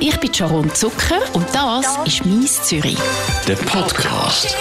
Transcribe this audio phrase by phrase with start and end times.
[0.00, 2.98] Ich bin Sharon Zucker und das ist «Mies Zürich».
[3.48, 4.54] Der Podcast.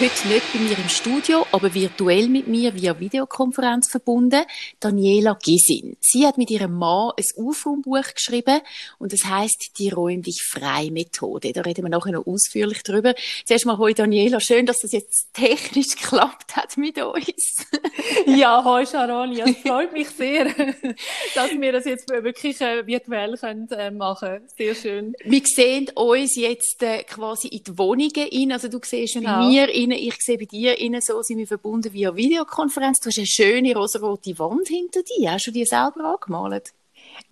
[0.00, 4.44] Heute nicht bei mir im Studio, aber virtuell mit mir via Videokonferenz verbunden,
[4.80, 5.94] Daniela Gisin.
[6.00, 8.62] Sie hat mit ihrem Mann ein Aufraumbuch geschrieben
[8.98, 11.52] und es heißt die Räum dich frei Methode.
[11.52, 13.14] Da reden wir nachher noch ausführlich drüber.
[13.44, 17.66] Zuerst mal hoi Daniela, schön, dass das jetzt technisch geklappt hat mit uns.
[18.26, 20.46] ja, hoi Sharon, ja, es freut mich sehr,
[21.34, 24.48] dass wir das jetzt wirklich äh, virtuell können, äh, machen.
[24.56, 25.12] Sehr schön.
[25.24, 29.40] Wir sehen uns jetzt äh, quasi in die Wohnungen rein, also du siehst genau.
[29.40, 33.00] bei mir in innen, ich sehe bei dir innen so, sind wir verbunden via Videokonferenz.
[33.00, 35.32] Du hast eine schöne rosarote Wand hinter dir.
[35.32, 36.72] Hast du die selber angemalt?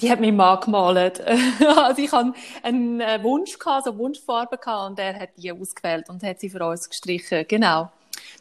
[0.01, 1.21] Die hat mein Mann gemalt.
[1.77, 2.33] also ich hatte
[2.63, 6.65] einen äh, Wunsch gehabt, so Wunschfarbe und er hat die ausgewählt und hat sie für
[6.66, 7.45] uns gestrichen.
[7.49, 7.91] Genau.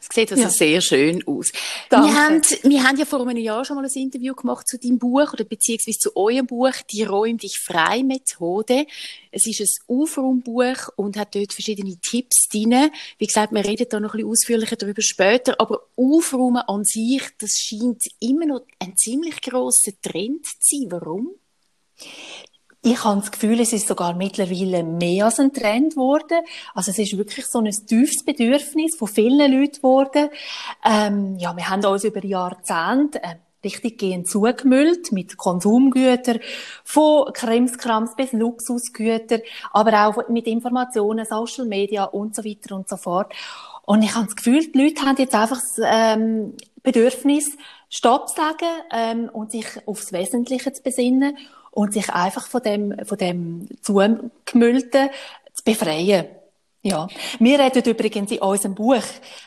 [0.00, 0.50] Es sieht also ja.
[0.50, 1.50] sehr schön aus.
[1.90, 4.98] Wir haben, wir haben ja vor einem Jahr schon mal ein Interview gemacht zu deinem
[4.98, 8.86] Buch oder beziehungsweise zu eurem Buch, die Räum dich frei Methode.
[9.30, 12.90] Es ist ein Aufraumbuch und hat dort verschiedene Tipps drin.
[13.18, 17.22] Wie gesagt, wir reden da noch ein bisschen ausführlicher darüber später, aber Aufräumen an sich,
[17.38, 20.90] das scheint immer noch ein ziemlich grosser Trend zu sein.
[20.90, 21.34] Warum?
[22.82, 26.38] Ich habe das Gefühl, es ist sogar mittlerweile mehr als ein Trend geworden.
[26.74, 30.28] Also es ist wirklich so ein tiefes Bedürfnis von vielen Leuten geworden.
[30.84, 36.38] Ähm, ja, wir haben uns über Jahrzehnte äh, richtig gehend zugemüllt mit Konsumgütern,
[36.84, 39.40] von Krimskrams bis Luxusgütern,
[39.72, 43.32] aber auch mit Informationen, Social Media und so weiter und so fort.
[43.84, 47.56] Und ich habe das Gefühl, die Leute haben jetzt einfach ähm, Bedürfnis,
[47.88, 51.36] Stopp sagen ähm, und sich aufs Wesentliche zu besinnen
[51.70, 55.10] und sich einfach von dem, von dem Zugemüllten
[55.54, 56.26] zu befreien.
[56.82, 57.08] Ja,
[57.40, 59.02] wir reden übrigens in unserem Buch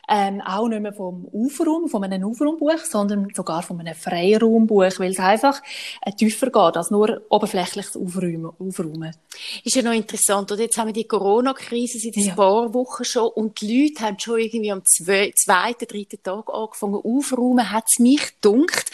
[0.09, 5.11] ähm, auch nicht mehr vom Aufraum, von einem Aufraumbuch, sondern sogar von einem Freiraumbuch, weil
[5.11, 5.61] es einfach
[6.01, 8.51] äh, tiefer geht als nur oberflächliches Aufräumen.
[8.59, 9.15] Aufräumen.
[9.63, 10.63] Ist ja noch interessant, oder?
[10.63, 12.35] Jetzt haben wir die Corona-Krise seit ein ja.
[12.35, 17.71] paar Wochen schon und die Leute haben schon irgendwie am zweiten, dritten Tag angefangen aufzuräumen,
[17.71, 18.91] hat es mich dunkt.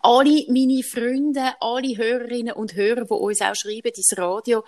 [0.00, 4.62] Alle meine Freunde, alle Hörerinnen und Hörer, die uns auch schreiben, ins Radio,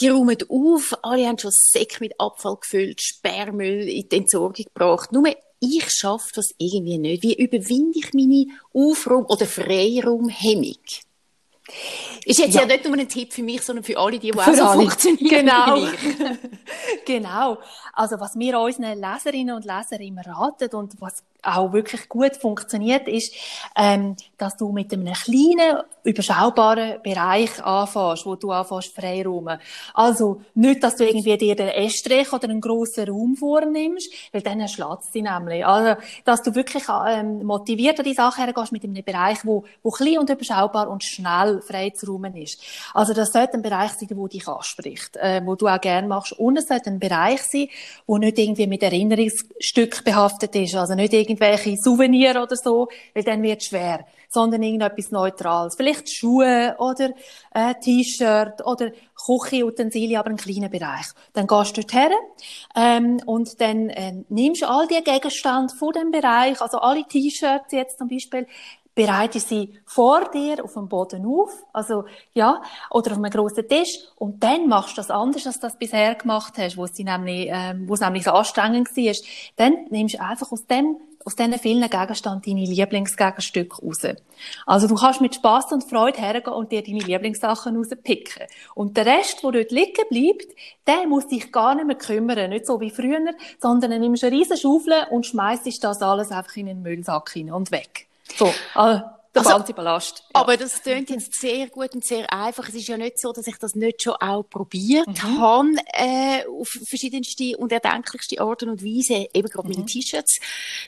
[0.00, 5.12] die räumen auf, alle haben schon Säcke mit Abfall gefüllt, Sperrmüll in die Entsorgung gebracht.
[5.12, 5.24] Nur
[5.60, 7.22] ich schaffe das irgendwie nicht.
[7.22, 10.76] Wie überwinde ich meine Aufraum- oder Freiraumhemmung?
[12.24, 12.62] Ist jetzt ja.
[12.62, 12.66] ja.
[12.66, 15.46] nicht nur ein Tipp für mich, sondern für alle, die, die auch so funktionieren.
[15.46, 15.76] Genau.
[17.06, 17.58] genau.
[17.92, 23.08] Also, was wir unseren Leserinnen und Lesern immer raten und was auch wirklich gut funktioniert,
[23.08, 23.34] ist,
[23.76, 29.58] ähm, dass du mit einem kleinen, überschaubaren Bereich anfängst, wo du anfängst freiräumen.
[29.94, 34.66] Also, nicht, dass du irgendwie dir den Estrich oder einen grossen Raum vornimmst, weil dann
[34.68, 35.64] schlägt sie nämlich.
[35.64, 39.90] Also, dass du wirklich ähm, motiviert an die Sache hergehst mit einem Bereich, wo, wo
[39.90, 42.60] klein und überschaubar und schnell frei zu räumen ist.
[42.94, 46.32] Also, das sollte ein Bereich sein, wo dich anspricht, äh, wo du auch gerne machst.
[46.32, 47.68] Und es sollte ein Bereich sein,
[48.06, 50.74] wo nicht irgendwie mit Erinnerungsstück behaftet ist.
[50.74, 54.06] Also nicht irgendwelche Souvenir oder so, weil dann wird schwer.
[54.28, 55.74] Sondern irgendetwas Neutrales.
[55.74, 57.10] Vielleicht Schuhe oder
[57.52, 58.90] äh, T-Shirt oder
[59.26, 61.06] Küchenutensilien, aber einen kleinen Bereich.
[61.34, 62.12] Dann gehst du dorthin
[62.74, 67.72] ähm, und dann äh, nimmst du all die Gegenstände von dem Bereich, also alle T-Shirts
[67.72, 68.46] jetzt zum Beispiel,
[68.94, 72.04] bereite sie vor dir auf dem Boden auf, also
[72.34, 75.78] ja, oder auf einem großen Tisch und dann machst du das anders, als du das
[75.78, 79.14] bisher gemacht hast, wo es nämlich, ähm, wo es nämlich so anstrengend war.
[79.56, 84.02] Dann nimmst du einfach aus dem aus diesen vielen Gegenständen deine Lieblingsgegenstücke raus.
[84.66, 88.46] Also du kannst mit Spaß und Freude hergehen und dir deine Lieblingssachen rauspicken.
[88.74, 90.48] Und der Rest, der dort liegen bleibt,
[90.86, 92.50] der muss dich gar nicht mehr kümmern.
[92.50, 93.20] Nicht so wie früher,
[93.60, 97.30] sondern dann nimmst du eine riesen Schaufel und schmeißt das alles einfach in den Müllsack
[97.30, 98.06] hin und weg.
[98.36, 98.46] So,
[98.76, 99.00] äh,
[99.34, 100.24] der also, ganze Ballast.
[100.34, 100.40] Ja.
[100.40, 102.68] Aber das klingt jetzt sehr gut und sehr einfach.
[102.68, 105.40] Es ist ja nicht so, dass ich das nicht schon auch probiert mhm.
[105.40, 109.74] habe, äh, auf verschiedenste und erdenklichste Arten und Weise, eben gerade mhm.
[109.74, 110.38] meine T-Shirts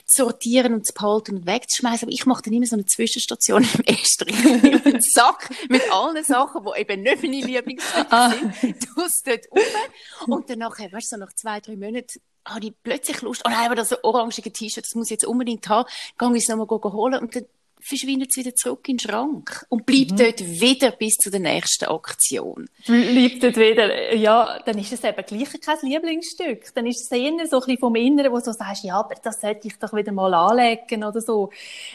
[0.05, 2.07] zu sortieren und zu behalten und wegzuschmeißen.
[2.07, 4.45] Aber ich mache dann immer so eine Zwischenstation im Estrich.
[4.45, 8.29] einen Sack mit allen Sachen, die eben nicht meine Lieblingsstücke ah.
[8.61, 10.27] sind, tue es dort rauf.
[10.27, 13.49] Und dann nachher, weißt du, so nach zwei, drei Monaten, habe ich plötzlich Lust, oh
[13.49, 16.67] nein, aber das orangige T-Shirt, das muss ich jetzt unbedingt haben, gehe ich es nochmal
[16.67, 17.45] holen und dann
[17.85, 20.17] verschwindet es wieder zurück in den Schrank und bleibt mhm.
[20.17, 22.67] dort wieder bis zu der nächsten Aktion.
[22.85, 26.73] Bleibt dort wieder, ja, dann ist es eben gleich kein Lieblingsstück.
[26.73, 29.39] Dann ist es eher so ein bisschen vom Inneren, wo du sagst, ja, aber das
[29.39, 31.51] sollte ich doch wieder mal anlegen oder so.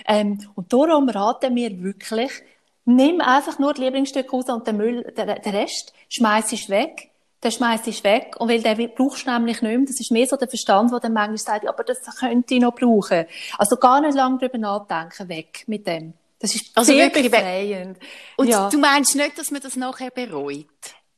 [0.06, 2.30] Ähm, und darum raten wir wirklich,
[2.84, 7.09] nimm einfach nur die Lieblingsstücke raus und den Müll, den, den Rest schmeiß ich weg
[7.42, 8.36] den schmeißt ich weg.
[8.38, 9.86] Und weil den brauchst du nämlich nicht mehr.
[9.86, 12.74] Das ist mehr so der Verstand, der dann manchmal sagt, aber das könnte ich noch
[12.74, 13.26] brauchen.
[13.58, 16.14] Also gar nicht lange drüber nachdenken, weg mit dem.
[16.38, 17.98] Das ist also sehr befreiend.
[18.36, 18.68] Und ja.
[18.68, 20.66] du meinst nicht, dass man das nachher bereut?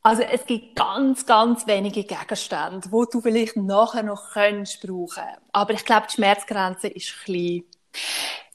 [0.04, 5.22] Also es gibt ganz, ganz wenige Gegenstände, wo du vielleicht nachher noch könntest brauchen.
[5.52, 7.62] Aber ich glaube, die Schmerzgrenze ist klein.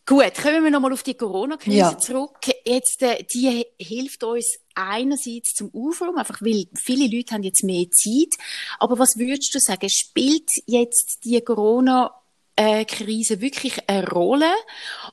[0.08, 1.98] Gut, kommen wir nochmal auf die Corona-Krise ja.
[1.98, 2.40] zurück.
[2.66, 7.92] Jetzt, äh, die hilft uns einerseits zum Aufräumen, einfach weil viele Leute haben jetzt mehr
[7.92, 8.42] Zeit.
[8.80, 12.14] Aber was würdest du sagen, spielt jetzt die Corona
[12.86, 14.52] Krise wirklich eine Rolle?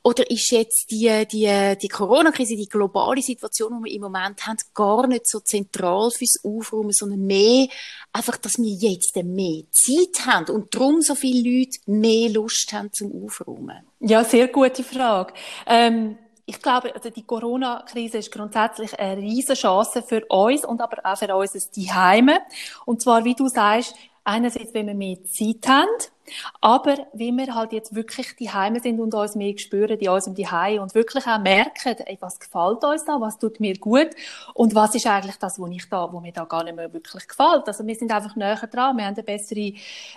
[0.03, 4.57] Oder ist jetzt die, die, die Corona-Krise, die globale Situation, die wir im Moment haben,
[4.73, 7.67] gar nicht so zentral fürs Aufräumen, sondern mehr
[8.11, 12.91] einfach, dass wir jetzt mehr Zeit haben und darum so viele Leute mehr Lust haben
[12.91, 13.85] zum Aufräumen?
[13.99, 15.33] Ja, sehr gute Frage.
[15.67, 16.17] Ähm
[16.47, 21.17] ich glaube, also die Corona-Krise ist grundsätzlich eine riesige Chance für uns und aber auch
[21.17, 22.39] für uns Heime.
[22.85, 23.95] Und zwar, wie du sagst,
[24.25, 25.87] einerseits, wenn wir mehr Zeit haben,
[26.59, 30.35] aber wie wir halt jetzt wirklich die Heime sind und uns mehr spüren in unserem
[30.35, 34.09] Zuhause und wirklich auch merken, ey, was gefällt uns da, was tut mir gut
[34.55, 37.27] und was ist eigentlich das, wo ich da, wo mir da gar nicht mehr wirklich
[37.27, 37.67] gefällt.
[37.67, 39.73] Also wir sind einfach näher dran, wir haben eine bessere,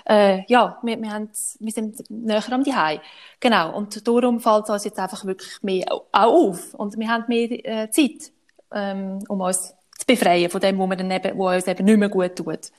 [0.09, 1.29] äh, ja, wir, wir, haben,
[1.61, 3.01] wir sind näher am Zuhause.
[3.41, 3.77] Genau.
[3.77, 7.51] Und darum fällt es uns jetzt einfach wirklich mehr auch auf und wir haben mehr
[7.51, 8.33] äh, Zeit,
[8.73, 11.99] ähm, um uns zu befreien von dem, wo, wir dann eben, wo uns eben nicht
[11.99, 12.71] mehr gut tut.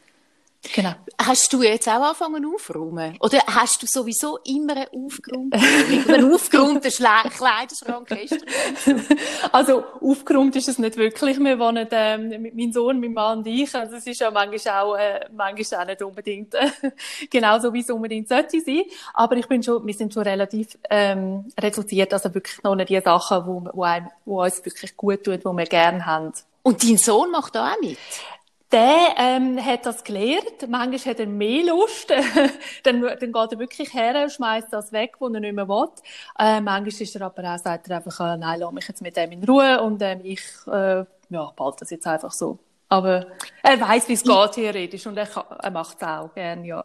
[0.61, 0.93] Genau.
[1.17, 3.17] Hast du jetzt auch angefangen aufzuräumen?
[3.21, 5.61] Oder hast du sowieso immer einen aufgeräumten
[6.13, 8.09] einen aufgeräumten Kleiderschrank
[9.53, 11.39] Also, aufgeräumt ist es nicht wirklich.
[11.39, 13.73] Wir wohnen, ähm, mein Sohn, mein Mann und ich.
[13.73, 16.69] Also, es ist ja manchmal auch, äh, manchmal auch nicht unbedingt, äh,
[17.29, 18.83] genauso wie es unbedingt sollte sein.
[19.13, 22.13] Aber ich bin schon, wir sind schon relativ, ähm, reduziert.
[22.13, 25.53] Also wirklich noch nicht die Sachen, wo, wo, einem, wo uns wirklich gut tut, wo
[25.53, 26.33] wir gerne haben.
[26.63, 27.97] Und dein Sohn macht da auch mit?
[28.71, 30.67] Der ähm, hat das gelernt.
[30.67, 32.09] Manchmal hat er mehr Lust.
[32.83, 35.89] dann, dann geht er wirklich her und schmeißt das weg, was er nicht mehr will.
[36.37, 39.17] Äh, manchmal ist er aber auch, sagt er einfach, äh, nein, lass mich jetzt mit
[39.17, 42.59] dem in Ruhe und ähm, ich äh, ja, behalte das jetzt einfach so.
[42.89, 43.27] Aber
[43.63, 46.83] er weiß, wie es geht theoretisch und er, kann, er macht es auch gern, ja.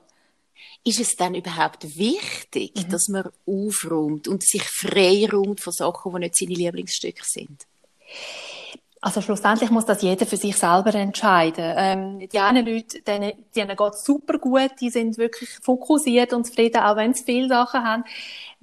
[0.84, 2.90] Ist es dann überhaupt wichtig, mhm.
[2.90, 7.66] dass man aufräumt und sich freiräumt von Sachen, die nicht seine Lieblingsstücke sind?
[9.04, 11.74] Also schlussendlich muss das jeder für sich selber entscheiden.
[11.76, 16.80] Ähm, die einen Leute, denen, denen geht super gut, die sind wirklich fokussiert und zufrieden,
[16.80, 18.04] auch wenn sie viele Sachen haben.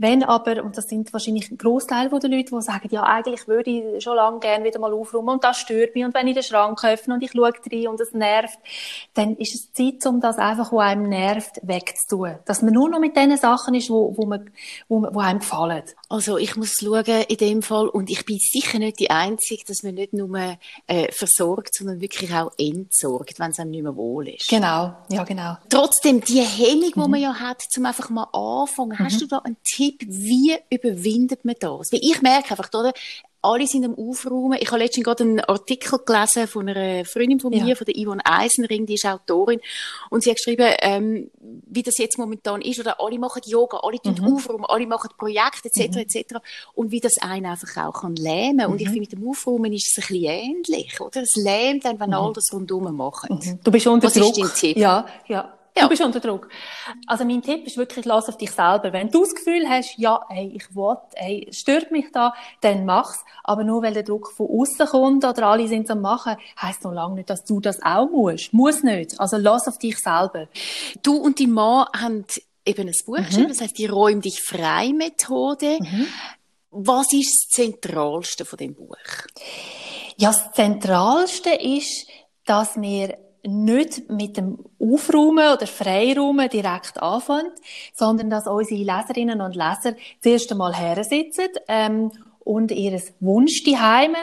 [0.02, 3.70] Wenn aber, und das sind wahrscheinlich ein Großteil der Leute, die sagen, ja, eigentlich würde
[3.70, 6.42] ich schon lange gerne wieder mal aufräumen und das stört mich und wenn ich den
[6.42, 8.58] Schrank öffne und ich schaue rein und es nervt,
[9.14, 12.40] dann ist es Zeit, um das einfach, was einem nervt, wegzutun.
[12.46, 14.50] Dass man nur noch mit den Sachen ist, wo, wo, man,
[14.90, 15.84] wo, wo einem gefallen.
[16.10, 19.84] Also ich muss schauen in dem Fall und ich bin sicher nicht die Einzige, dass
[19.84, 20.58] man nicht nur
[20.88, 24.50] äh, versorgt, sondern wirklich auch entsorgt, wenn es einem nicht mehr wohl ist.
[24.50, 25.58] Genau, ja genau.
[25.70, 27.04] Trotzdem, die Hemmung, mhm.
[27.04, 29.04] die man ja hat, zum einfach mal anfangen, mhm.
[29.06, 31.92] hast du da einen Tipp, wie überwindet man das?
[31.92, 32.94] Weil ich merke einfach, oder?
[33.42, 34.58] alle sind am Aufräumen.
[34.60, 37.76] Ich habe letztens gerade einen Artikel gelesen von einer Freundin von mir, ja.
[37.76, 39.60] von der Yvonne Eisenring, die ist Autorin,
[40.10, 44.00] und sie hat geschrieben, ähm, wie das jetzt momentan ist, oder alle machen Yoga, alle
[44.00, 44.36] tun mhm.
[44.36, 46.02] aufräumen, alle machen Projekte, etc., mhm.
[46.02, 46.36] etc.,
[46.76, 48.68] und wie das einen einfach auch kann lähmen.
[48.68, 48.74] Mhm.
[48.74, 48.94] Und ich mhm.
[48.94, 51.22] finde, mit dem Aufräumen ist es ein bisschen ähnlich, oder?
[51.22, 52.16] Es lähmt dann, wenn mhm.
[52.16, 53.40] alle das rundherum machen.
[53.44, 53.60] Mhm.
[53.64, 54.38] Du bist unter Was Druck.
[54.38, 54.78] ist dein Tipp?
[54.78, 55.58] Ja, ja.
[55.76, 55.84] Ja.
[55.84, 56.50] Du bist unter Druck.
[57.08, 58.92] Also mein Tipp ist wirklich, lass auf dich selber.
[58.92, 63.24] Wenn du das Gefühl hast, ja, hey, ich will, hey, stört mich da, dann mach's.
[63.44, 66.92] Aber nur weil der Druck von außen kommt oder alle sind am machen, heisst noch
[66.92, 68.54] lange nicht, dass du das auch musst.
[68.54, 69.20] Muss nicht.
[69.20, 70.48] Also lass auf dich selber.
[71.04, 72.26] Du und dein Mann haben
[72.66, 73.26] eben ein Buch mhm.
[73.26, 75.80] geschrieben, das heißt die Räum dich frei Methode.
[75.80, 76.08] Mhm.
[76.72, 78.96] Was ist das Zentralste von dem Buch?
[80.18, 82.08] Ja, das Zentralste ist,
[82.46, 87.52] dass wir nicht mit dem Aufräumen oder Freiräumen direkt anfangen,
[87.94, 93.78] sondern dass unsere Leserinnen und Leser zuerst einmal her sitzen ähm, und ihres Wunsch die
[93.78, 94.18] Heime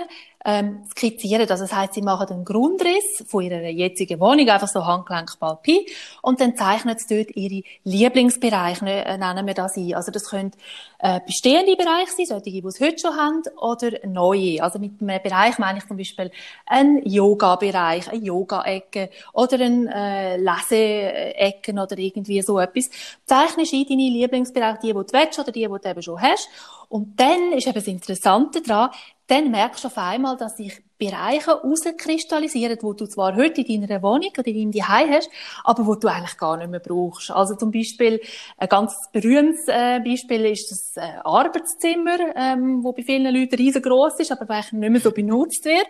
[0.49, 1.43] ähm, skizzieren.
[1.43, 5.87] Also das heißt, sie machen einen Grundriss von ihrer jetzigen Wohnung, einfach so Handgelenk Palpi,
[6.23, 9.95] und dann zeichnen sie dort ihre Lieblingsbereiche, äh, nennen wir das ein.
[9.95, 10.53] Also das können
[11.01, 14.63] äh, bestehende Bereiche sein, solche, die es heute schon haben, oder neue.
[14.63, 16.31] Also mit einem Bereich meine ich zum Beispiel
[16.65, 22.89] einen Yoga-Bereich, eine Yoga-Ecke oder ein äh, Lese-Ecken oder irgendwie so etwas.
[23.27, 26.49] Zeichnest ein deine Lieblingsbereiche, die, die du willst oder die, die du eben schon hast.
[26.89, 28.91] Und dann ist eben das Interessante daran,
[29.29, 34.03] dann merkst du auf einmal, dass sich Bereiche herauskristallisieren, wo du zwar heute in deiner
[34.03, 35.31] Wohnung oder in deinem Zuhause hast,
[35.63, 37.31] aber wo du eigentlich gar nicht mehr brauchst.
[37.31, 38.21] Also zum Beispiel,
[38.57, 44.19] ein ganz berühmtes äh, Beispiel ist das äh, Arbeitszimmer, ähm, wo bei vielen Leuten riesengroß
[44.19, 45.87] ist, aber eigentlich nicht mehr so benutzt wird.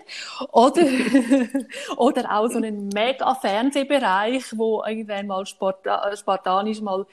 [0.52, 0.82] Oder,
[1.96, 7.06] oder auch so einen mega Fernsehbereich, wo irgendwann mal äh, spartanisch mal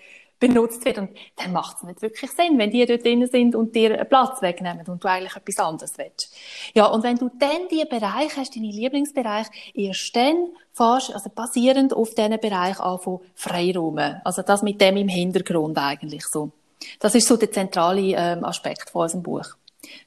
[0.47, 0.97] benutzt wird.
[0.97, 4.41] Und dann macht es nicht wirklich Sinn, wenn die dort drin sind und dir Platz
[4.41, 6.35] wegnehmen und du eigentlich etwas anderes willst.
[6.73, 11.93] Ja, und wenn du dann die Bereich hast, deine Lieblingsbereich, erst dann fast, also basierend
[11.93, 14.21] auf diesen Bereich anfangen, freiräumen.
[14.23, 16.51] Also das mit dem im Hintergrund eigentlich so.
[16.99, 19.55] Das ist so der zentrale ähm, Aspekt von unserem Buch.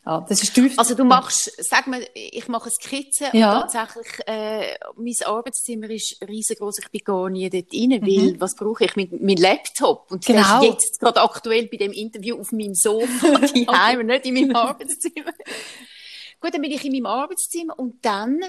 [0.05, 0.79] Ja, das ist tief.
[0.79, 3.55] Also du machst, sag mal, ich mache Skizzen ja.
[3.55, 8.07] und tatsächlich, äh, mein Arbeitszimmer ist riesengroß, ich bin gar nie dort rein, mhm.
[8.07, 10.11] weil was brauche ich mit meinem Laptop?
[10.11, 10.61] Und genau.
[10.61, 14.57] der ist jetzt gerade aktuell bei dem Interview auf meinem Sofa daheim, nicht in meinem
[14.57, 15.33] Arbeitszimmer.
[16.41, 18.41] Gut, dann bin ich in meinem Arbeitszimmer und dann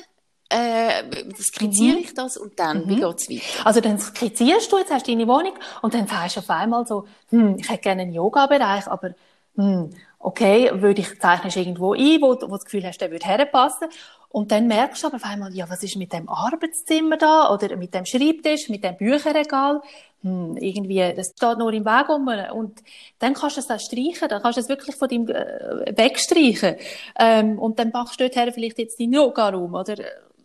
[0.50, 1.04] äh,
[1.40, 2.04] skizziere mhm.
[2.04, 2.90] ich das und dann, mhm.
[2.90, 3.66] wie geht's weiter?
[3.66, 6.86] Also dann skizzierst du, jetzt hast du deine Wohnung und dann sagst du auf einmal
[6.88, 9.14] so, hm, ich hätte gerne einen Yoga-Bereich, aber
[9.56, 13.26] hm, okay, würde ich zeichnest irgendwo ein, wo, wo du das Gefühl hast, der würde
[13.26, 13.88] herpassen.
[14.32, 17.76] Und dann merkst du aber auf einmal, ja, was ist mit dem Arbeitszimmer da oder
[17.78, 19.82] mit dem Schreibtisch, mit dem Bücherregal?
[20.22, 22.28] Hm, irgendwie, das steht nur im Weg um.
[22.56, 22.84] Und
[23.20, 26.76] dann kannst du es dann streichen, dann kannst du es wirklich von deinem äh, wegstreichen.
[27.18, 29.96] Ähm, und dann machst du dort vielleicht jetzt deinen Yoga-Raum oder,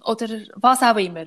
[0.04, 1.26] oder was auch immer.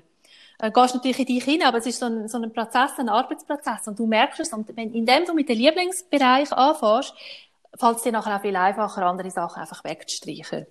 [0.60, 3.10] Äh, gehst natürlich in dich hinein, aber es ist so ein, so ein Prozess, ein
[3.10, 3.88] Arbeitsprozess.
[3.88, 7.14] Und du merkst es, und wenn, indem du mit dem Lieblingsbereich anfängst,
[7.78, 10.68] fällt es dir nachher auch viel einfacher, andere Sachen einfach wegzustreichen.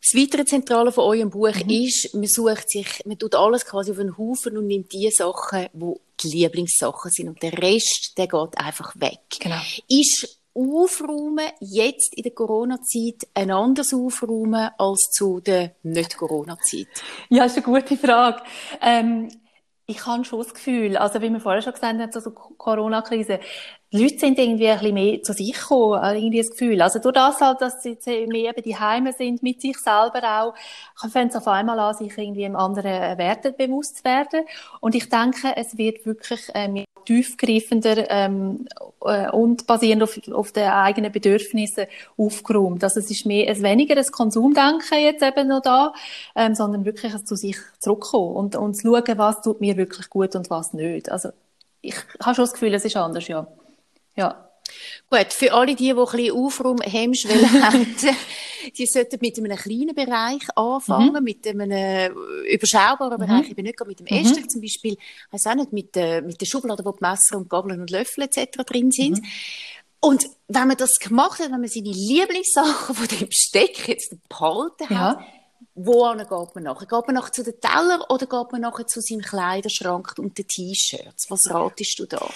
[0.00, 1.70] Das weitere Zentrale von eurem Buch mhm.
[1.70, 5.66] ist, man sucht sich, man tut alles quasi auf einen Haufen und nimmt die Sachen,
[5.72, 7.28] die die Lieblingssachen sind.
[7.28, 9.20] Und der Rest, der geht einfach weg.
[9.40, 9.60] Genau.
[9.88, 16.86] Ist Aufräumen jetzt in der Corona-Zeit ein anderes Aufräumen als zu der Nicht-Corona-Zeit?
[17.28, 18.42] Ja, das ist eine gute Frage.
[18.80, 19.28] Ähm,
[19.88, 23.38] ich habe schon das Gefühl, also wie wir vorher schon gesagt haben, so Corona-Krise,
[23.92, 26.82] die Leute sind irgendwie ein bisschen mehr zu sich gekommen, äh, irgendwie das Gefühl.
[26.82, 30.54] Also durch das halt, dass sie mehr eben die Heime sind, mit sich selber auch,
[31.08, 34.44] fangen sie auf einmal an, sich irgendwie im anderen Werten bewusst zu werden.
[34.80, 38.66] Und ich denke, es wird wirklich ähm, tiefgreifender ähm,
[39.02, 41.86] äh, und basierend auf, auf den eigenen Bedürfnissen
[42.18, 42.84] aufgeräumt.
[42.84, 45.94] Also es ist mehr, es weniger ein Konsumdenken jetzt eben noch da,
[46.34, 50.10] ähm, sondern wirklich ein zu sich zurückkommen und, und zu schauen, was tut mir wirklich
[50.10, 51.10] gut und was nicht.
[51.10, 51.30] Also
[51.80, 53.46] ich habe schon das Gefühl, es ist anders, ja.
[54.16, 54.42] Ja.
[55.10, 57.96] Gut, für alle die, die ein bisschen Aufraum-Hemmschwelle haben,
[58.70, 61.24] die sollten mit einem kleinen Bereich anfangen, mhm.
[61.24, 62.08] mit einem äh,
[62.52, 63.26] überschaubaren mhm.
[63.26, 64.24] Bereich, eben nicht mit dem mhm.
[64.24, 64.96] Esstisch zum Beispiel,
[65.30, 68.24] also auch nicht mit der, mit der Schublade, wo die Messer und Gabeln und Löffel
[68.24, 68.58] etc.
[68.64, 69.20] drin sind.
[69.20, 69.26] Mhm.
[70.00, 74.88] Und wenn man das gemacht hat, wenn man seine Lieblingssachen von dem Besteck jetzt behalten
[74.90, 75.26] hat, ja.
[75.78, 76.86] Wo geht man nachher?
[76.86, 80.48] Geht man nachher zu den Teller oder geht man nachher zu seinem Kleiderschrank und den
[80.48, 81.30] T-Shirts?
[81.30, 82.26] Was ratest du da?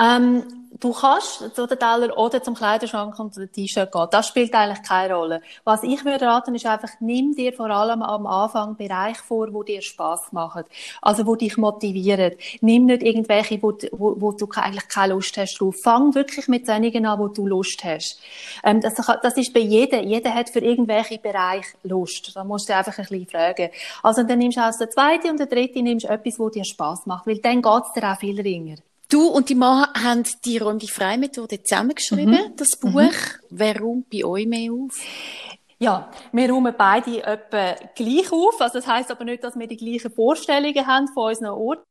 [0.00, 0.44] Ähm,
[0.78, 4.06] du kannst zu den Teller oder zum Kleiderschrank und zu den T-Shirt gehen.
[4.10, 5.42] Das spielt eigentlich keine Rolle.
[5.64, 9.62] Was ich würde raten, ist einfach, nimm dir vor allem am Anfang Bereich vor, wo
[9.62, 10.64] dir Spaß machen.
[11.02, 12.32] Also, wo dich motivieren.
[12.62, 15.76] Nimm nicht irgendwelche, wo, wo, wo du eigentlich keine Lust hast drauf.
[15.82, 18.18] Fang wirklich mit denigen an, wo du Lust hast.
[18.64, 20.08] Ähm, das, das ist bei jedem.
[20.08, 22.34] Jeder hat für irgendwelche Bereich Lust.
[22.34, 23.68] Da musst du einfach ein bisschen fragen.
[24.02, 27.04] Also, dann nimmst du aus der zweiten und der dritten nimmst etwas, wo dir Spaß
[27.06, 27.26] macht.
[27.26, 28.76] Weil dann geht's dir auch viel ringer.
[29.10, 32.56] Du und die Mann haben die Räum die Freimethode zusammengeschrieben, mhm.
[32.56, 32.92] das Buch.
[32.92, 33.10] Mhm.
[33.50, 34.96] Wer räumt bei euch mehr auf?
[35.78, 38.60] Ja, wir räumen beide etwa gleich auf.
[38.60, 41.82] Also das heisst aber nicht, dass wir die gleichen Vorstellungen haben von unseren Orten.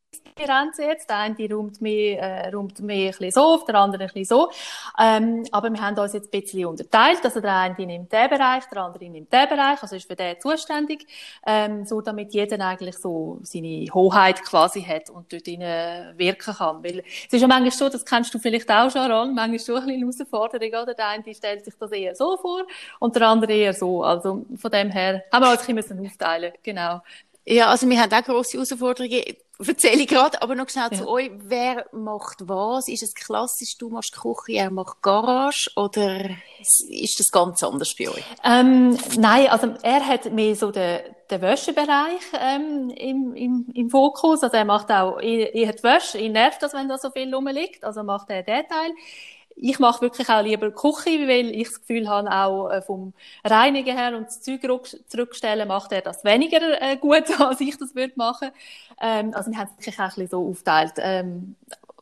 [0.45, 1.09] Grenze jetzt.
[1.09, 4.25] Der eine räumt mehr, äh, räumt mehr ein bisschen so auf, der andere ein bisschen
[4.25, 4.51] so.
[4.99, 7.19] Ähm, aber wir haben uns jetzt ein bisschen unterteilt.
[7.23, 10.39] Also der eine nimmt den Bereich, der andere nimmt den Bereich, also ist für den
[10.39, 11.05] zuständig.
[11.45, 16.83] Ähm, so damit jeder eigentlich so seine Hoheit quasi hat und dort drinnen wirken kann.
[16.83, 19.75] Weil es ist ja manchmal so, das kennst du vielleicht auch schon, Ron, manchmal schon
[19.75, 20.93] ein bisschen eine Herausforderung, oder?
[20.93, 22.65] Der eine stellt sich das eher so vor
[22.99, 24.03] und der andere eher so.
[24.03, 27.01] Also von dem her haben wir uns ein bisschen aufteilen genau.
[27.49, 29.23] Ja, also wir haben auch grosse Herausforderungen
[29.67, 30.97] erzähle ich gerade, aber noch schnell ja.
[30.97, 31.31] zu euch.
[31.39, 32.87] Wer macht was?
[32.87, 36.29] Ist es klassisch, du machst Küche, er macht Garage oder
[36.59, 38.23] ist das ganz anders bei euch?
[38.43, 40.99] Ähm, nein, also er hat mehr so den,
[41.31, 44.43] den Wäschebereich ähm, im, im, im Fokus.
[44.43, 47.83] Also er macht auch, er, hat Wäsche, ihn nervt das, wenn da so viel rumliegt,
[47.83, 48.91] also macht er den Teil
[49.61, 53.13] ich mache wirklich auch lieber Küche, weil ich das Gefühl habe, auch äh, vom
[53.43, 54.61] Reinigen her und das Zeug
[55.07, 58.49] zurückstellen, macht er das weniger äh, gut, als ich das würde machen.
[59.01, 61.55] Ähm, also wir haben es wirklich auch ein bisschen so aufgeteilt, ähm,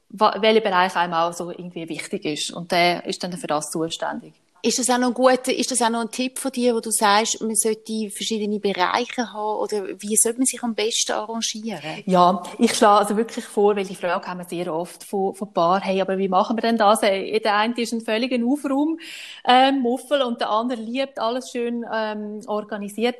[0.09, 2.51] welcher Bereich einem auch so irgendwie wichtig ist.
[2.51, 4.33] Und der ist dann für das zuständig.
[4.67, 6.81] Ist das auch noch ein guter, ist das auch noch ein Tipp von dir, wo
[6.81, 12.03] du sagst, man sollte verschiedene Bereiche haben oder wie sollte man sich am besten arrangieren?
[12.05, 15.53] Ja, ich schlage also wirklich vor, weil die Frage haben wir sehr oft von, von
[15.53, 17.01] Paar, hey, aber wie machen wir denn das?
[17.01, 18.99] Hey, der eine ist ein völliger Aufraum,
[19.47, 23.15] ähm, Muffel und der andere liebt alles schön ähm, organisiert.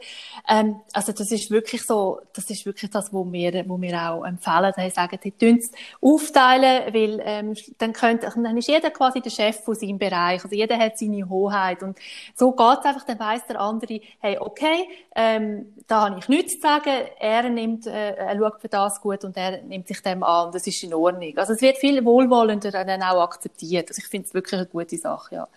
[0.50, 4.26] Ähm, also das ist wirklich so, das ist wirklich das, wo wir, wo wir auch
[4.26, 5.62] empfehlen, hey, sagen, die
[6.02, 10.54] aufteilen, weil ähm, dann könnte, dann ist jeder quasi der Chef von seinem Bereich, also
[10.54, 11.98] jeder hat seine Hoheit und
[12.36, 16.62] so geht's einfach, dann weiss der andere, hey, okay, ähm, da habe ich nichts zu
[16.62, 20.52] sagen, er nimmt, äh, er schaut für das gut und er nimmt sich dem an,
[20.52, 21.38] das ist in Ordnung.
[21.38, 23.90] Also es wird viel wohlwollender dann auch akzeptiert.
[23.90, 25.48] Also ich finde es wirklich eine gute Sache, ja.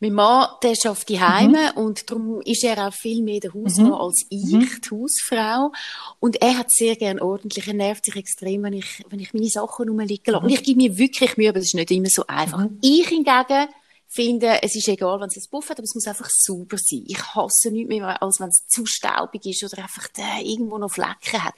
[0.00, 1.82] Mein Mann, der schafft die Heime mhm.
[1.82, 3.94] und darum ist er auch viel mehr der Hausmann mhm.
[3.94, 4.68] als ich, mhm.
[4.84, 5.72] die Hausfrau.
[6.20, 9.48] Und er hat sehr gern ordentlich, er nervt sich extrem, wenn ich, wenn ich meine
[9.48, 10.44] Sachen rumliegen lasse.
[10.44, 12.58] Und ich gebe mir wirklich Mühe, aber es ist nicht immer so einfach.
[12.58, 12.78] Mhm.
[12.82, 13.68] Ich hingegen
[14.08, 17.04] finde, es ist egal, wenn es ein Buff hat, aber es muss einfach sauber sein.
[17.06, 20.90] Ich hasse nichts mehr, als wenn es zu staubig ist oder einfach äh, irgendwo noch
[20.90, 21.54] Flecken hat.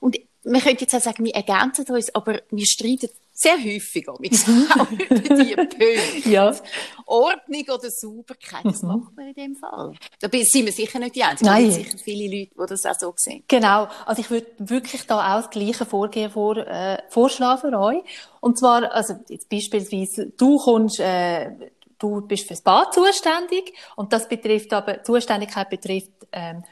[0.00, 4.18] Und man könnte jetzt auch sagen, wir ergänzen uns, aber wir streiten sehr häufig auch
[4.18, 6.28] mit über die Punkte.
[6.28, 6.54] Ja.
[7.06, 8.88] Ordnung oder Sauberkeit, das mhm.
[8.88, 9.94] macht man in dem Fall.
[10.20, 11.48] Da sind wir sicher nicht die Einzigen.
[11.48, 11.68] Nein.
[11.68, 13.44] Es gibt sicher viele Leute, die das auch so sehen.
[13.46, 13.86] Genau.
[14.06, 18.02] Also ich würde wirklich da auch das gleiche Vorgehen vor, äh, vorschlagen für euch.
[18.40, 21.50] Und zwar, also jetzt beispielsweise, du kommst, äh,
[21.98, 26.62] du bist fürs Bad zuständig und das betrifft aber, Zuständigkeit betrifft, ähm,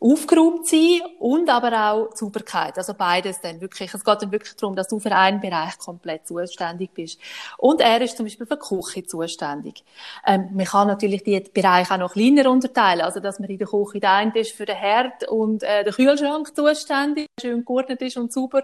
[0.00, 2.78] aufgeräumt sein und aber auch Sauberkeit.
[2.78, 3.92] Also beides dann wirklich.
[3.92, 7.20] Es geht dann wirklich darum, dass du für einen Bereich komplett zuständig bist.
[7.58, 9.84] Und er ist zum Beispiel für die Küche zuständig.
[10.26, 13.02] Ähm, man kann natürlich die Bereiche auch noch kleiner unterteilen.
[13.02, 15.92] Also, dass man in der Küche der eine ist für den Herd und äh, den
[15.92, 18.62] Kühlschrank zuständig, schön geordnet ist und sauber.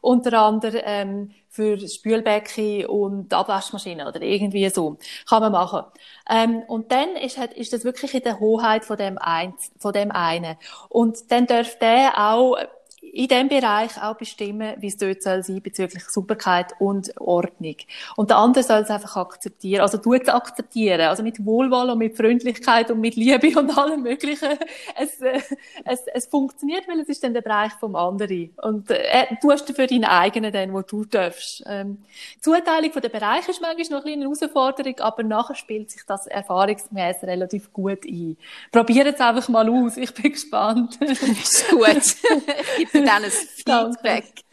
[0.00, 4.98] Unter anderem ähm, für das Spülbecken und die Abwaschmaschine oder irgendwie so.
[5.28, 5.82] Kann man machen.
[6.28, 10.12] Ähm, und dann ist, ist das wirklich in der Hoheit von dem, ein, von dem
[10.12, 10.56] einen.
[10.88, 12.56] Und dann darf der auch
[13.00, 17.76] in diesem Bereich auch bestimmen, wie es dort soll sein bezüglich Sauberkeit und Ordnung.
[18.16, 19.80] Und der andere soll es einfach akzeptieren.
[19.82, 21.00] Also du es akzeptieren.
[21.00, 24.50] Also mit Wohlwollen und mit Freundlichkeit und mit Liebe und allem Möglichen.
[24.96, 25.40] Es, äh,
[25.84, 28.50] es, es funktioniert, weil es ist dann der Bereich vom anderen.
[28.62, 31.64] Und äh, du hast dafür deinen eigenen, den, wo du darfst.
[31.66, 31.98] Ähm,
[32.36, 36.02] die Zuteilung von der Bereich ist manchmal noch ein eine Herausforderung, aber nachher spielt sich
[36.06, 38.36] das erfahrungsgemäß relativ gut ein.
[38.70, 39.96] Probiert es einfach mal aus.
[39.96, 40.98] Ich bin gespannt.
[41.00, 41.86] ist gut.
[42.90, 44.44] für dann ein Feedback.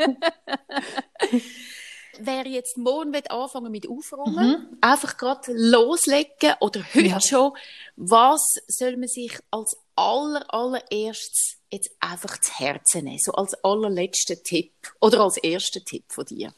[2.20, 4.78] Wer jetzt morgen will anfangen mit Aufräumen, mhm.
[4.82, 7.22] einfach gerade loslegen oder heute ja.
[7.22, 7.52] schon,
[7.96, 13.20] was soll man sich als aller, allererstes jetzt einfach zu Herzen nehmen?
[13.20, 16.54] So als allerletzter Tipp oder als erster Tipp von dir?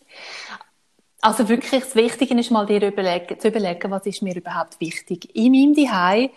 [1.21, 5.35] Also wirklich, das Wichtige ist mal dir überlegen, zu überlegen, was ist mir überhaupt wichtig
[5.35, 6.29] in meinem Zuhause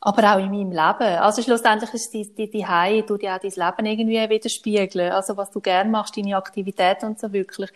[0.00, 1.18] aber auch in meinem Leben.
[1.20, 5.12] Also schlussendlich ist die, die, die Hause, tut ja auch dein Leben irgendwie widerspiegeln.
[5.12, 7.70] Also was du gern machst, deine Aktivitäten und so wirklich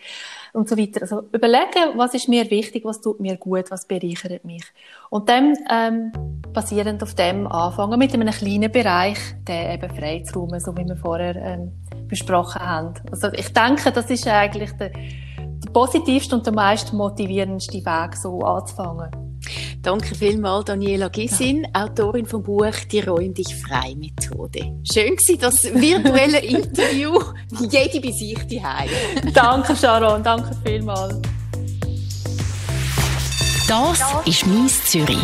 [0.53, 1.01] und so weiter.
[1.01, 4.63] Also überlegen, was ist mir wichtig, was tut mir gut, was bereichert mich.
[5.09, 6.11] Und dann, ähm,
[6.53, 10.85] basierend auf dem anfangen mit einem kleinen Bereich, den eben frei zu räumen, so wie
[10.85, 11.71] wir vorher ähm,
[12.07, 12.93] besprochen haben.
[13.11, 18.39] Also ich denke, das ist eigentlich der, der positivste und der meist motivierendste Weg, so
[18.39, 19.20] anzufangen.
[19.81, 21.85] Danke vielmals, Daniela Gissin, ja.
[21.85, 24.79] Autorin vom Buch Die Räum dich frei Methode.
[24.91, 27.19] Schön war das virtuelle Interview.
[27.67, 28.89] Jede bei sich daheim.
[29.33, 30.21] danke, Sharon.
[30.23, 31.15] Danke vielmals.
[33.67, 35.17] Das ist «Mies Zürich».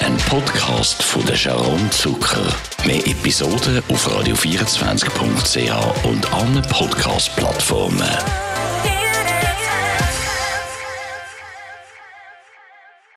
[0.00, 2.46] Ein Podcast von der Sharon Zucker.
[2.84, 8.53] Mehr Episoden auf radio24.ch und allen Podcast-Plattformen.